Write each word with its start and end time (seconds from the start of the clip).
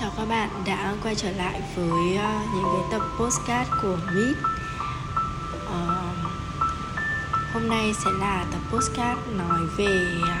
Chào 0.00 0.10
các 0.16 0.24
bạn 0.28 0.48
đã 0.66 0.94
quay 1.02 1.14
trở 1.14 1.30
lại 1.30 1.62
với 1.76 2.16
ờ, 2.16 2.40
những 2.54 2.64
cái 2.64 2.82
tập 2.90 3.02
postcard 3.18 3.70
của 3.82 3.96
Meet. 4.06 4.36
Uh, 5.66 6.16
Hôm 7.52 7.68
nay 7.68 7.92
sẽ 8.04 8.10
là 8.20 8.46
tập 8.52 8.60
postcard 8.70 9.20
nói 9.36 9.60
về 9.76 10.06
ờ, 10.22 10.36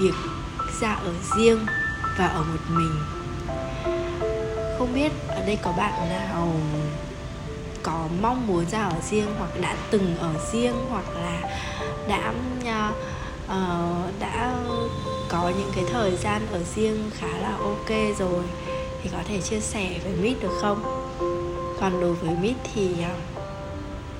việc 0.00 0.14
ra 0.80 0.92
ở 0.92 1.12
riêng 1.36 1.66
và 2.18 2.26
ở 2.26 2.42
một 2.42 2.60
mình. 2.68 2.92
Không 4.78 4.94
biết 4.94 5.12
ở 5.28 5.46
đây 5.46 5.58
có 5.62 5.72
bạn 5.72 6.08
nào 6.08 6.52
có 7.82 8.08
mong 8.22 8.46
muốn 8.46 8.64
ra 8.70 8.82
ở 8.82 9.00
riêng 9.10 9.34
hoặc 9.38 9.50
đã 9.60 9.76
từng 9.90 10.16
ở 10.18 10.32
riêng 10.52 10.76
hoặc 10.90 11.04
là 11.14 11.40
đã 12.08 12.32
uh, 13.44 14.20
đã 14.20 14.54
có 15.28 15.52
những 15.58 15.70
cái 15.74 15.84
thời 15.92 16.16
gian 16.16 16.46
ở 16.52 16.62
riêng 16.74 17.10
khá 17.14 17.28
là 17.38 17.56
ok 17.56 18.18
rồi 18.18 18.44
thì 19.06 19.12
có 19.12 19.22
thể 19.28 19.40
chia 19.40 19.60
sẻ 19.60 19.90
với 20.04 20.12
mít 20.12 20.34
được 20.42 20.58
không? 20.60 20.82
Còn 21.80 22.00
đối 22.00 22.12
với 22.12 22.30
mít 22.42 22.54
thì 22.74 23.02
à, 23.02 23.14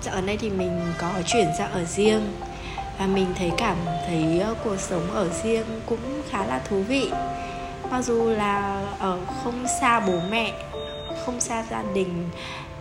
dạo 0.03 0.15
ở 0.15 0.21
đây 0.21 0.37
thì 0.37 0.51
mình 0.51 0.81
có 0.99 1.13
chuyển 1.27 1.47
ra 1.59 1.67
ở 1.67 1.85
riêng 1.85 2.33
và 2.99 3.07
mình 3.07 3.27
thấy 3.39 3.53
cảm 3.57 3.77
thấy 4.07 4.41
ờ, 4.41 4.55
cuộc 4.65 4.77
sống 4.79 5.11
ở 5.13 5.29
riêng 5.43 5.67
cũng 5.87 6.23
khá 6.31 6.47
là 6.47 6.59
thú 6.69 6.83
vị. 6.83 7.11
Mặc 7.91 8.03
dù 8.03 8.31
là 8.31 8.83
ở 8.99 9.19
không 9.45 9.67
xa 9.81 10.01
bố 10.01 10.21
mẹ, 10.31 10.53
không 11.25 11.41
xa 11.41 11.65
gia 11.71 11.83
đình, 11.95 12.29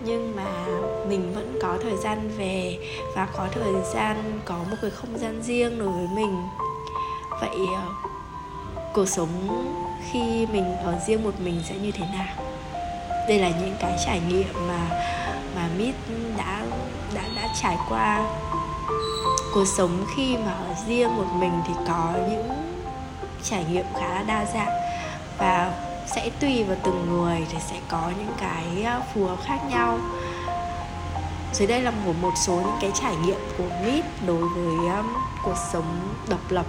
nhưng 0.02 0.36
mà 0.36 0.66
mình 1.08 1.34
vẫn 1.36 1.60
có 1.62 1.78
thời 1.84 1.98
gian 2.04 2.30
về 2.38 2.78
và 3.16 3.28
có 3.38 3.48
thời 3.52 3.74
gian 3.94 4.40
có 4.46 4.58
một 4.70 4.78
cái 4.82 4.92
không 4.92 5.18
gian 5.18 5.42
riêng 5.44 5.80
đối 5.80 5.90
với 5.90 6.08
mình. 6.16 6.44
Vậy 7.42 7.58
ờ, 7.76 8.10
cuộc 8.94 9.06
sống 9.06 9.30
khi 10.12 10.46
mình 10.46 10.78
ở 10.78 11.00
riêng 11.08 11.24
một 11.24 11.40
mình 11.40 11.62
sẽ 11.66 11.76
như 11.76 11.92
thế 11.92 12.06
nào? 12.14 12.46
Đây 13.28 13.40
là 13.40 13.50
những 13.50 13.76
cái 13.80 13.98
trải 14.06 14.22
nghiệm 14.30 14.68
mà 14.68 14.90
mà 15.56 15.70
mít 15.78 15.96
đã 16.38 16.66
đã 17.14 17.22
đã 17.36 17.48
trải 17.62 17.78
qua. 17.90 18.24
Cuộc 19.54 19.66
sống 19.66 20.06
khi 20.16 20.38
mà 20.38 20.52
ở 20.52 20.74
riêng 20.88 21.18
một 21.18 21.28
mình 21.34 21.62
thì 21.68 21.74
có 21.88 22.14
những 22.30 22.50
trải 23.44 23.66
nghiệm 23.72 23.86
khá 23.94 24.08
là 24.08 24.24
đa 24.28 24.46
dạng 24.54 24.74
và 25.38 25.74
sẽ 26.08 26.30
tùy 26.40 26.64
vào 26.64 26.78
từng 26.84 27.06
người 27.10 27.46
thì 27.52 27.58
sẽ 27.70 27.76
có 27.88 28.12
những 28.18 28.34
cái 28.42 28.84
à, 28.84 29.02
phù 29.14 29.26
hợp 29.26 29.38
khác 29.46 29.60
nhau. 29.70 30.00
Dưới 31.54 31.68
đây 31.68 31.82
là 31.82 31.92
một 31.92 32.14
một 32.22 32.34
số 32.46 32.54
những 32.54 32.78
cái 32.82 32.92
trải 32.94 33.16
nghiệm 33.16 33.40
của 33.58 33.70
mít 33.86 34.06
đối 34.28 34.48
với 34.48 34.96
um, 34.98 35.14
cuộc 35.44 35.58
sống 35.74 36.16
độc 36.30 36.40
lập 36.50 36.66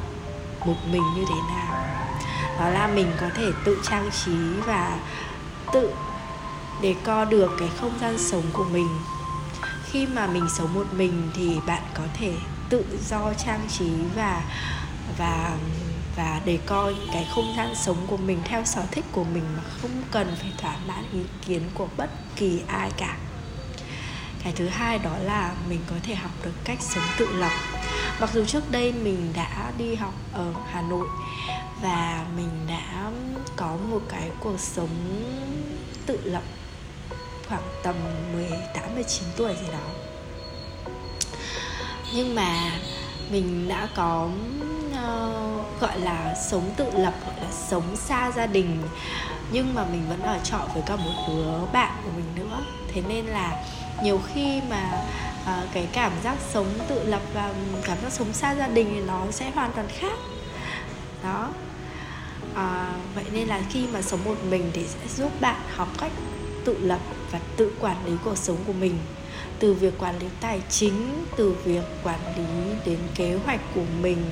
một 0.66 0.77
mình 0.92 1.03
như 1.16 1.25
thế 1.28 1.41
nào 1.48 1.85
đó 2.60 2.68
là 2.68 2.86
mình 2.86 3.12
có 3.20 3.26
thể 3.34 3.50
tự 3.64 3.78
trang 3.90 4.10
trí 4.24 4.36
và 4.66 4.98
tự 5.72 5.92
để 6.82 6.94
co 7.04 7.24
được 7.24 7.50
cái 7.58 7.68
không 7.80 7.98
gian 8.00 8.18
sống 8.18 8.44
của 8.52 8.64
mình. 8.64 8.88
Khi 9.84 10.06
mà 10.06 10.26
mình 10.26 10.46
sống 10.58 10.74
một 10.74 10.86
mình 10.92 11.30
thì 11.34 11.56
bạn 11.66 11.82
có 11.94 12.02
thể 12.18 12.34
tự 12.68 12.84
do 13.08 13.32
trang 13.46 13.60
trí 13.78 13.90
và 14.16 14.42
và 15.18 15.56
và 16.16 16.40
để 16.44 16.58
coi 16.66 16.94
cái 17.12 17.28
không 17.34 17.54
gian 17.56 17.74
sống 17.74 18.06
của 18.06 18.16
mình 18.16 18.38
theo 18.44 18.64
sở 18.64 18.82
thích 18.91 19.04
của 19.12 19.24
mình 19.24 19.44
mà 19.56 19.62
không 19.82 20.02
cần 20.10 20.36
phải 20.41 20.52
thỏa 20.58 20.76
mãn 20.88 21.04
ý 21.12 21.20
kiến 21.46 21.62
của 21.74 21.88
bất 21.96 22.10
kỳ 22.36 22.60
ai 22.66 22.91
cả. 22.96 23.16
Cái 24.44 24.52
thứ 24.56 24.68
hai 24.68 24.98
đó 24.98 25.16
là 25.22 25.52
mình 25.68 25.80
có 25.91 25.96
thể 26.02 26.14
học 26.14 26.30
được 26.44 26.52
cách 26.64 26.78
sống 26.80 27.04
tự 27.18 27.28
lập 27.32 27.52
mặc 28.20 28.31
dù 28.33 28.45
trước 28.45 28.70
đây 28.70 28.92
mình 28.92 29.33
đã 29.36 29.72
đi 29.78 29.95
học 29.95 30.14
ở 30.33 30.53
hà 30.70 30.83
nội 30.83 31.06
và 31.83 32.27
mình 32.36 32.50
đã 32.69 33.11
có 33.56 33.77
một 33.91 34.00
cái 34.09 34.31
cuộc 34.41 34.61
sống 34.61 35.22
tự 36.06 36.20
lập 36.25 36.42
khoảng 37.48 37.62
tầm 37.83 37.94
18 38.33 38.94
19 38.94 39.28
tuổi 39.37 39.55
gì 39.61 39.67
đó. 39.72 39.89
Nhưng 42.15 42.34
mà 42.34 42.71
mình 43.31 43.69
đã 43.69 43.88
có 43.97 44.28
uh, 44.91 45.81
gọi 45.81 46.00
là 46.00 46.34
sống 46.50 46.71
tự 46.76 46.91
lập 46.93 47.15
gọi 47.26 47.34
là 47.43 47.50
sống 47.69 47.97
xa 47.97 48.32
gia 48.37 48.47
đình 48.47 48.82
nhưng 49.53 49.75
mà 49.75 49.84
mình 49.84 50.09
vẫn 50.09 50.22
ở 50.22 50.38
trọ 50.44 50.59
với 50.75 50.82
cả 50.87 50.97
một 50.97 51.12
đứa 51.28 51.66
bạn 51.72 51.93
của 52.05 52.10
mình 52.16 52.26
nữa 52.37 52.65
thế 52.88 53.03
nên 53.09 53.26
là 53.26 53.65
nhiều 54.03 54.21
khi 54.34 54.60
mà 54.71 55.05
uh, 55.46 55.72
cái 55.72 55.88
cảm 55.92 56.12
giác 56.24 56.36
sống 56.52 56.66
tự 56.88 57.02
lập 57.04 57.22
và 57.34 57.54
cảm 57.84 57.98
giác 58.02 58.12
sống 58.12 58.32
xa 58.32 58.54
gia 58.54 58.68
đình 58.68 58.90
thì 58.94 59.00
nó 59.00 59.22
sẽ 59.30 59.50
hoàn 59.50 59.72
toàn 59.72 59.88
khác. 59.88 60.18
Đó. 61.22 61.48
À, 62.54 62.92
vậy 63.14 63.24
nên 63.32 63.48
là 63.48 63.60
khi 63.70 63.86
mà 63.92 64.02
sống 64.02 64.20
một 64.24 64.36
mình 64.50 64.70
thì 64.72 64.84
sẽ 64.84 65.08
giúp 65.16 65.40
bạn 65.40 65.60
học 65.74 65.88
cách 65.98 66.12
tự 66.64 66.78
lập 66.78 67.00
và 67.30 67.40
tự 67.56 67.72
quản 67.80 68.06
lý 68.06 68.12
cuộc 68.24 68.38
sống 68.38 68.56
của 68.66 68.72
mình. 68.72 68.98
Từ 69.58 69.74
việc 69.74 69.98
quản 69.98 70.18
lý 70.18 70.26
tài 70.40 70.60
chính 70.68 71.24
từ 71.36 71.56
việc 71.64 71.84
quản 72.02 72.20
lý 72.36 72.74
đến 72.86 72.98
kế 73.14 73.38
hoạch 73.44 73.60
của 73.74 73.84
mình 74.00 74.24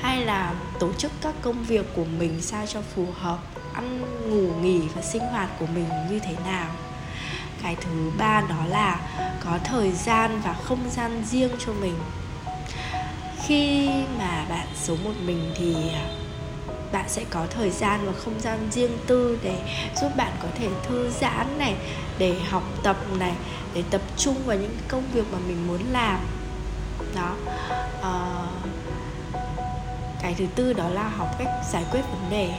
hay 0.00 0.24
là 0.24 0.54
tổ 0.80 0.92
chức 0.92 1.12
các 1.20 1.34
công 1.42 1.64
việc 1.64 1.86
của 1.96 2.04
mình 2.18 2.40
sao 2.40 2.66
cho 2.66 2.80
phù 2.94 3.06
hợp 3.14 3.38
ăn 3.72 4.00
ngủ 4.30 4.54
nghỉ 4.62 4.80
và 4.94 5.02
sinh 5.02 5.22
hoạt 5.22 5.50
của 5.58 5.66
mình 5.74 5.88
như 6.10 6.18
thế 6.18 6.34
nào 6.44 6.70
cái 7.62 7.76
thứ 7.80 8.10
ba 8.18 8.40
đó 8.40 8.64
là 8.68 9.00
có 9.44 9.58
thời 9.64 9.92
gian 9.92 10.40
và 10.44 10.52
không 10.52 10.90
gian 10.90 11.22
riêng 11.26 11.50
cho 11.66 11.72
mình. 11.72 11.94
Khi 13.46 13.90
mà 14.18 14.44
bạn 14.48 14.66
sống 14.74 15.04
một 15.04 15.12
mình 15.26 15.52
thì 15.56 15.74
à, 15.94 16.06
bạn 16.92 17.04
sẽ 17.08 17.24
có 17.30 17.46
thời 17.50 17.70
gian 17.70 18.06
và 18.06 18.12
không 18.24 18.40
gian 18.40 18.68
riêng 18.70 18.98
tư 19.06 19.38
để 19.42 19.58
giúp 20.00 20.08
bạn 20.16 20.32
có 20.42 20.48
thể 20.58 20.68
thư 20.88 21.10
giãn 21.10 21.58
này 21.58 21.74
để 22.18 22.36
học 22.50 22.62
tập 22.82 22.96
này 23.18 23.32
để 23.74 23.82
tập 23.90 24.00
trung 24.16 24.36
vào 24.46 24.56
những 24.56 24.76
công 24.88 25.02
việc 25.12 25.24
mà 25.32 25.38
mình 25.48 25.66
muốn 25.66 25.80
làm. 25.92 26.18
Đó. 27.14 27.34
À, 28.02 28.46
cái 30.22 30.34
thứ 30.38 30.46
tư 30.54 30.72
đó 30.72 30.88
là 30.88 31.08
học 31.08 31.28
cách 31.38 31.48
giải 31.72 31.84
quyết 31.90 32.00
vấn 32.00 32.30
đề 32.30 32.50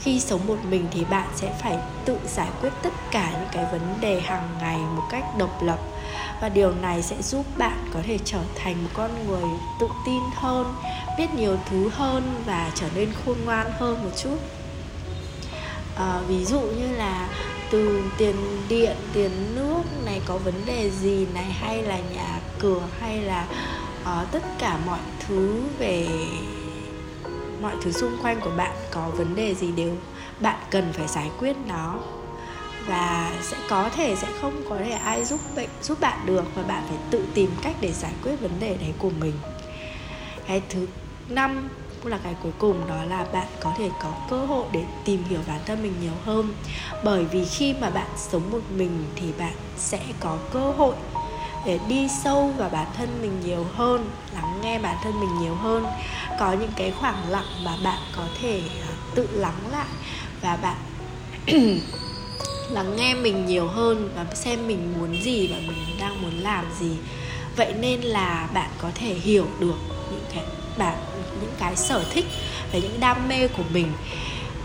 khi 0.00 0.20
sống 0.20 0.46
một 0.46 0.56
mình 0.70 0.86
thì 0.90 1.04
bạn 1.04 1.28
sẽ 1.36 1.54
phải 1.62 1.78
tự 2.04 2.18
giải 2.26 2.48
quyết 2.60 2.70
tất 2.82 2.92
cả 3.10 3.30
những 3.32 3.48
cái 3.52 3.64
vấn 3.72 3.94
đề 4.00 4.20
hàng 4.20 4.48
ngày 4.60 4.78
một 4.78 5.02
cách 5.10 5.24
độc 5.38 5.62
lập. 5.62 5.78
Và 6.40 6.48
điều 6.48 6.72
này 6.72 7.02
sẽ 7.02 7.22
giúp 7.22 7.46
bạn 7.58 7.88
có 7.94 8.00
thể 8.06 8.18
trở 8.24 8.40
thành 8.54 8.84
một 8.84 8.90
con 8.94 9.10
người 9.26 9.50
tự 9.80 9.88
tin 10.06 10.22
hơn 10.34 10.74
biết 11.18 11.34
nhiều 11.34 11.56
thứ 11.70 11.88
hơn 11.88 12.34
và 12.46 12.70
trở 12.74 12.86
nên 12.94 13.08
khôn 13.24 13.36
ngoan 13.44 13.66
hơn 13.78 14.04
một 14.04 14.10
chút. 14.16 14.38
À, 15.96 16.20
ví 16.28 16.44
dụ 16.44 16.60
như 16.60 16.96
là 16.96 17.28
từ 17.70 18.02
tiền 18.18 18.36
điện 18.68 18.96
tiền 19.12 19.30
nước 19.54 19.82
này 20.04 20.20
có 20.26 20.36
vấn 20.36 20.54
đề 20.66 20.90
gì 20.90 21.26
này 21.34 21.44
hay 21.44 21.82
là 21.82 21.98
nhà 21.98 22.40
cửa 22.58 22.82
hay 23.00 23.20
là 23.22 23.46
uh, 24.02 24.32
tất 24.32 24.42
cả 24.58 24.78
mọi 24.86 24.98
thứ 25.28 25.62
về 25.78 26.08
mọi 27.66 27.76
thứ 27.82 27.92
xung 27.92 28.16
quanh 28.22 28.40
của 28.40 28.50
bạn 28.56 28.76
có 28.90 29.08
vấn 29.08 29.34
đề 29.34 29.54
gì 29.54 29.72
đều 29.72 29.96
bạn 30.40 30.58
cần 30.70 30.92
phải 30.92 31.08
giải 31.08 31.30
quyết 31.38 31.56
nó. 31.66 31.98
Và 32.86 33.32
sẽ 33.42 33.56
có 33.68 33.88
thể, 33.96 34.16
sẽ 34.16 34.28
không 34.40 34.62
có 34.68 34.76
thể 34.78 34.90
ai 34.90 35.24
giúp 35.24 35.40
bệnh, 35.56 35.68
giúp 35.82 36.00
bạn 36.00 36.26
được 36.26 36.44
và 36.54 36.62
bạn 36.62 36.82
phải 36.88 36.98
tự 37.10 37.24
tìm 37.34 37.50
cách 37.62 37.74
để 37.80 37.92
giải 37.92 38.12
quyết 38.22 38.36
vấn 38.40 38.50
đề 38.60 38.76
đấy 38.76 38.92
của 38.98 39.10
mình. 39.20 39.32
Cái 40.46 40.62
thứ 40.68 40.86
năm, 41.28 41.68
cũng 42.02 42.12
là 42.12 42.18
cái 42.24 42.34
cuối 42.42 42.52
cùng, 42.58 42.88
đó 42.88 43.04
là 43.08 43.26
bạn 43.32 43.46
có 43.60 43.72
thể 43.78 43.90
có 44.02 44.12
cơ 44.30 44.46
hội 44.46 44.66
để 44.72 44.84
tìm 45.04 45.24
hiểu 45.24 45.40
bản 45.48 45.60
thân 45.66 45.82
mình 45.82 45.94
nhiều 46.00 46.16
hơn. 46.24 46.54
Bởi 47.04 47.24
vì 47.24 47.44
khi 47.44 47.74
mà 47.80 47.90
bạn 47.90 48.08
sống 48.16 48.50
một 48.50 48.62
mình 48.76 49.04
thì 49.16 49.26
bạn 49.38 49.54
sẽ 49.76 50.00
có 50.20 50.36
cơ 50.52 50.70
hội 50.70 50.94
để 51.66 51.78
đi 51.88 52.08
sâu 52.24 52.52
vào 52.58 52.68
bản 52.68 52.86
thân 52.96 53.08
mình 53.22 53.40
nhiều 53.44 53.66
hơn 53.74 54.10
lắng 54.34 54.60
nghe 54.62 54.78
bản 54.78 54.96
thân 55.02 55.20
mình 55.20 55.38
nhiều 55.40 55.54
hơn. 55.54 55.86
Có 56.40 56.52
những 56.52 56.72
cái 56.76 56.90
khoảng 56.90 57.28
lặng 57.28 57.64
mà 57.64 57.76
bạn 57.84 58.00
có 58.16 58.22
thể 58.40 58.60
à, 58.82 58.92
tự 59.14 59.28
lắng 59.32 59.58
lại 59.72 59.86
và 60.42 60.56
bạn 60.56 60.76
lắng 62.70 62.96
nghe 62.96 63.14
mình 63.14 63.46
nhiều 63.46 63.68
hơn 63.68 64.10
và 64.16 64.26
xem 64.34 64.66
mình 64.66 64.94
muốn 64.98 65.22
gì 65.22 65.46
và 65.46 65.56
mình 65.66 65.96
đang 66.00 66.22
muốn 66.22 66.32
làm 66.42 66.64
gì. 66.80 66.96
Vậy 67.56 67.72
nên 67.80 68.00
là 68.00 68.48
bạn 68.54 68.70
có 68.78 68.90
thể 68.94 69.14
hiểu 69.14 69.46
được 69.60 69.76
những 70.10 70.24
cái 70.34 70.44
bạn 70.78 70.98
những 71.40 71.52
cái 71.58 71.76
sở 71.76 72.04
thích 72.10 72.24
và 72.72 72.78
những 72.78 73.00
đam 73.00 73.28
mê 73.28 73.48
của 73.48 73.62
mình 73.72 73.92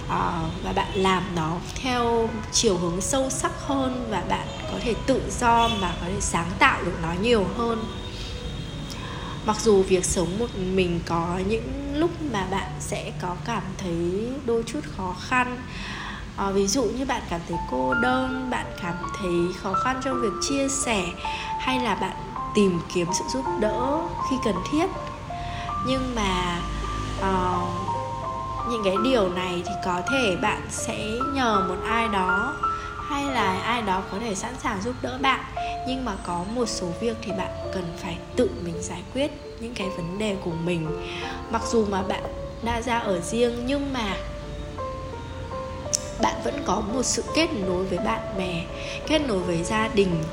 à, 0.09 0.31
và 0.63 0.74
bạn 0.74 0.92
làm 0.95 1.24
nó 1.36 1.57
theo 1.75 2.30
chiều 2.51 2.77
hướng 2.77 3.01
sâu 3.01 3.30
sắc 3.30 3.51
hơn 3.62 4.07
và 4.09 4.24
bạn 4.30 4.47
có 4.71 4.77
thể 4.83 4.95
tự 5.07 5.21
do 5.39 5.68
mà 5.81 5.91
có 6.01 6.07
thể 6.07 6.21
sáng 6.21 6.51
tạo 6.59 6.83
được 6.85 6.94
nó 7.01 7.13
nhiều 7.21 7.45
hơn. 7.57 7.83
Mặc 9.45 9.57
dù 9.59 9.83
việc 9.83 10.06
sống 10.06 10.39
một 10.39 10.47
mình 10.73 11.00
có 11.06 11.39
những 11.47 11.94
lúc 11.95 12.12
mà 12.31 12.47
bạn 12.51 12.71
sẽ 12.79 13.12
có 13.21 13.35
cảm 13.45 13.63
thấy 13.77 14.29
đôi 14.45 14.63
chút 14.63 14.79
khó 14.97 15.15
khăn 15.21 15.57
à, 16.38 16.51
ví 16.51 16.68
dụ 16.68 16.83
như 16.83 17.06
bạn 17.06 17.21
cảm 17.29 17.41
thấy 17.50 17.57
cô 17.71 17.94
đơn 17.94 18.50
bạn 18.50 18.65
cảm 18.81 18.95
thấy 19.19 19.31
khó 19.62 19.73
khăn 19.73 20.01
trong 20.03 20.21
việc 20.21 20.33
chia 20.41 20.68
sẻ 20.85 21.03
hay 21.59 21.79
là 21.79 21.95
bạn 21.95 22.15
tìm 22.56 22.79
kiếm 22.94 23.07
sự 23.19 23.23
giúp 23.33 23.45
đỡ 23.59 24.00
khi 24.29 24.35
cần 24.45 24.56
thiết. 24.71 24.85
Nhưng 25.85 26.15
mà 26.15 26.62
uh, 27.19 27.69
những 28.69 28.81
cái 28.85 28.95
điều 29.03 29.29
này 29.29 29.63
thì 29.65 29.71
có 29.85 30.01
thể 30.12 30.35
bạn 30.41 30.62
sẽ 30.69 31.06
nhờ 31.33 31.65
một 31.68 31.77
ai 31.88 32.07
đó 32.07 32.56
hay 33.12 33.24
là 33.24 33.62
ai 33.62 33.81
đó 33.81 34.04
có 34.12 34.19
thể 34.19 34.36
sẵn 34.36 34.54
sàng 34.63 34.81
giúp 34.81 34.96
đỡ 35.02 35.18
bạn, 35.22 35.40
nhưng 35.88 36.06
mà 36.06 36.16
có 36.25 36.44
một 36.56 36.69
số 36.69 36.88
việc 37.00 37.18
thì 37.22 37.31
bạn 37.31 37.52
cần 37.74 37.94
phải 37.98 38.18
tự 38.36 38.50
mình 38.63 38.81
giải 38.81 39.04
quyết 39.13 39.31
những 39.60 39.74
cái 39.74 39.90
vấn 39.90 40.18
đề 40.18 40.36
của 40.44 40.52
mình. 40.52 40.88
Mặc 41.52 41.62
dù 41.72 41.86
mà 41.86 42.02
bạn 42.02 42.24
đã 42.63 42.81
ra 42.81 43.00
ở 43.00 43.19
riêng, 43.19 43.63
nhưng 43.66 43.94
mà 43.94 44.18
bạn 46.22 46.36
vẫn 46.44 46.63
có 46.66 46.81
một 46.94 47.04
sự 47.04 47.24
kết 47.36 47.48
nối 47.54 47.86
với 47.86 47.98
bạn 47.98 48.38
bè, 48.38 48.63
kết 49.08 49.19
nối 49.19 49.40
với 49.40 49.64
gia 49.64 49.88
đình. 49.88 50.24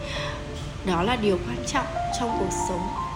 Đó 0.85 1.03
là 1.03 1.17
điều 1.17 1.39
quan 1.47 1.67
trọng 1.67 1.87
trong 2.21 2.37
cuộc 2.39 2.57
sống. 2.69 3.08